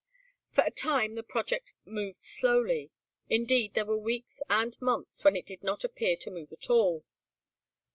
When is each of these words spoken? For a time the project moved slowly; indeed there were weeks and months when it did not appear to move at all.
For 0.49 0.63
a 0.65 0.71
time 0.71 1.13
the 1.13 1.21
project 1.21 1.73
moved 1.85 2.23
slowly; 2.23 2.89
indeed 3.29 3.75
there 3.75 3.85
were 3.85 3.99
weeks 3.99 4.41
and 4.49 4.75
months 4.81 5.23
when 5.23 5.35
it 5.35 5.45
did 5.45 5.61
not 5.61 5.83
appear 5.83 6.15
to 6.15 6.31
move 6.31 6.51
at 6.51 6.71
all. 6.71 7.05